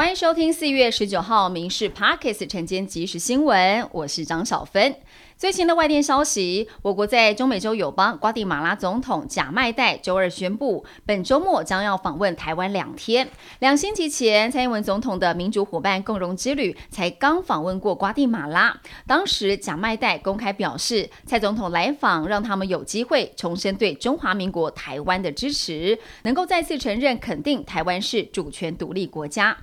[0.00, 4.96] 欢迎收听四月十九号《民事 Parkes》晨间即时新闻，我是张小芬。
[5.36, 13.28] 最新的外电消息，我国在中美洲友邦瓜地马拉总统贾迈代周二宣布，本周末将要访问台湾两天。
[13.58, 29.54] 两星期前，蔡英文总统的民主伙伴共荣之旅才刚访问过瓜地马拉，当时贾迈代公开表示，蔡总统来访让他们有机会重申对中华民国台湾的支持，能够再次承认肯定台湾是主权独立国家。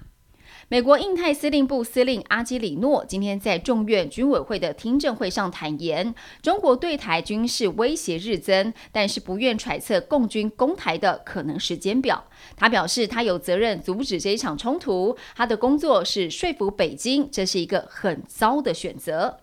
[0.69, 12.21] 美国印太司令部司令阿基里诺今天在众院军委会的听证会上坦言，中国对台军事威胁日增，但是不愿揣测共军攻台的可能时间表。
[12.57, 19.39] 他表示，他有责任阻止这一场冲突，他的工作是说服北京，这是一个很糟的选择。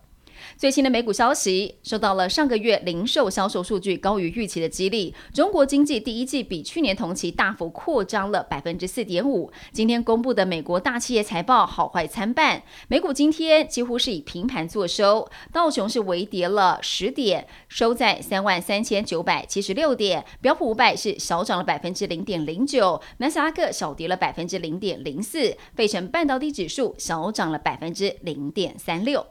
[0.57, 9.51] 最新的美股消息，受到了上个月零售销售数据高于预期的激励，中国经济第一季比去年同期大幅扩张了百分之四点五。
[9.71, 29.25] 今天公布的美国大企业财报好坏参半，美股今天几乎是以平盘作收，道琼是微跌了十点，收在三万三千九百七十六点，标普五百是小涨了百分之零点零九，纳斯达克小跌了百分之零点零四，费城半导体指数小涨了百分之零点三六。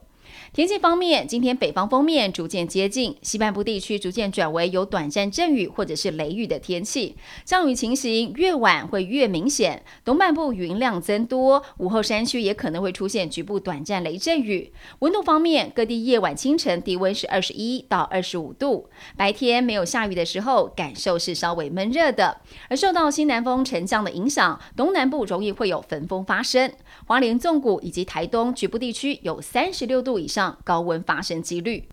[0.53, 9.83] 天气方面，今天北方锋面逐渐接近，西半部地区逐渐转为有短暂阵雨或者是雷雨的天气，降雨情形越晚会越明显。
[10.05, 14.73] 东半部云量增多，午后山区也可能会出现局部短暂雷阵雨。
[15.01, 22.41] 温度方面，各地夜晚、清晨低温是二十一到二十五度，白天没有下雨的时候，感受是稍微闷热的。
[22.69, 26.73] 而受到西南风沉降的影响，东南部容易会有焚风发生，
[27.07, 30.57] 花莲纵谷以及台东局部地区有三十六度以上。
[30.65, 31.87] 高温发生几率。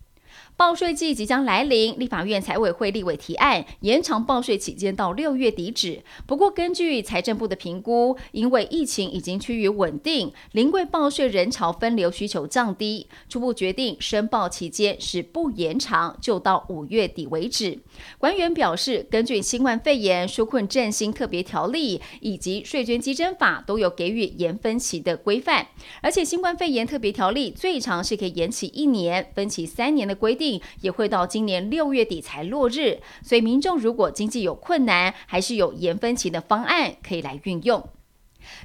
[0.55, 6.03] 报税季即将来临，立法院财委会立委提案延长报税期间到六月底止。
[6.27, 17.79] 不过，根据财政部的评估，因为疫情已经趋于稳定，临柜报税人潮分流需求降低，初步决定申报期间是不延长，就到五月底为止。
[18.19, 25.67] 官员表示，根据新冠肺炎纾困振兴特别条例以及税捐稽征法都有给予延分期的规范，
[26.01, 30.61] 而且新冠肺炎特别条例最长是可以延期一年，分期三年的规定。
[30.81, 37.83] 也会到今年六月底才落日，所以民众如果经济有困难，还是有延分期的方案可以来运用。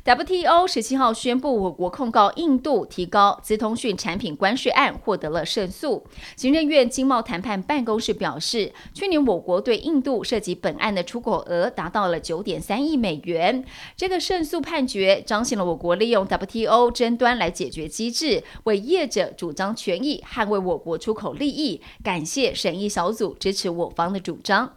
[0.04, 6.06] WTO 十七号宣布，我国控告印度提高资通讯产品关税案获得了胜诉。
[6.36, 13.64] 行政院经贸谈判办公室表示，去年我国对印度涉及本案的出口额达到了九点三亿美元。
[13.96, 21.80] 这个胜诉判决彰显了我国利用 WTO 争端来解决机制，为业者主张权益，捍卫我国出口利益。
[22.02, 24.76] 感谢审议小组支持我方的主张。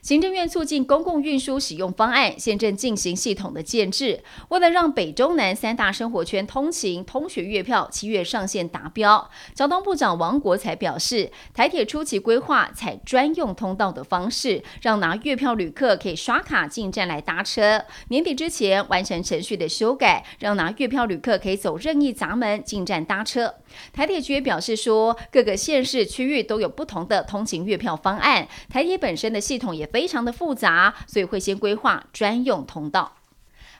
[0.00, 23.54] 行政院促进公共运输使用方案现正进行系统的建制，为了让北中南三大生活圈通勤通学月票七月上线达标，交通部长王国才表示，台铁初期规划采专用通道的方式，让拿月票旅客可以刷卡进站来搭车，年底之前完成程序的修改，让拿月票旅客可以走任意闸门进站搭车。
[23.92, 29.71] 台铁局也表示说，各个县市区域都有不同的通勤月票方案，台铁本身的系统。
[29.74, 33.16] 也非常的复杂，所以会先规划专用通道。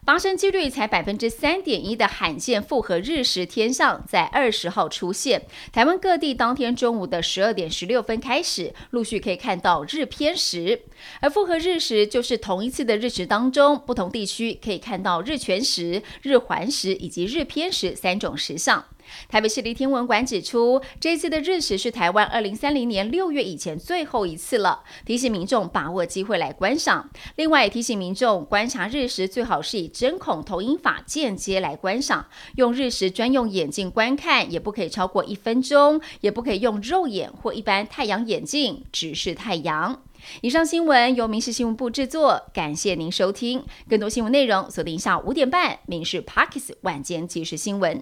[0.04, 5.42] 发生几率才百分之三点一的罕见复合日食天象，在二十号出现。
[5.72, 10.82] 台湾各地当天中午的十二点十六分开始，陆续可以看到日偏食。
[11.20, 18.84] 而复合日食就是同一次的日食当中，不同地区可以看到日全食、日环食以及日偏食三种食相。
[19.28, 27.11] 台北市立天文馆指出，这次的日食是台湾二零三零年六月以前最后一次了，提醒民众把握机会来观赏。
[27.37, 40.03] 另外，提醒民众观察日食最好是以针孔投影法间接来观赏，用日食专用眼镜观看也不可以超过一分钟，也不可以用肉眼或一般太阳眼镜直视太阳。
[40.41, 43.65] 以上新闻由民事新闻部制作，感谢您收听。
[43.89, 47.99] 更多新闻内容锁定下午五点半《民事 Parkes 晚间即时新闻》。